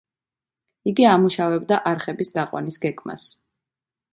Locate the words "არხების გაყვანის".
1.91-2.81